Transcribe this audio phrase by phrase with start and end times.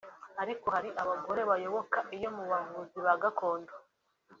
[0.41, 3.73] ariko hari abagore bayoboka iyo mu bavuzi ba gakondo